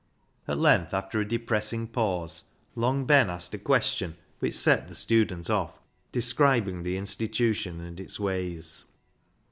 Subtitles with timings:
[0.47, 5.47] At length, after a depressing pause, Long Ben asked a question which set the student
[5.47, 5.77] off
[6.11, 8.85] describing the" institution" and its ways.